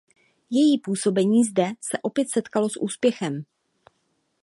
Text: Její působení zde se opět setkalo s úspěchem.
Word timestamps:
Její 0.49 0.79
působení 0.79 1.43
zde 1.43 1.69
se 1.81 1.97
opět 2.01 2.29
setkalo 2.29 2.69
s 2.69 2.79
úspěchem. 2.81 3.43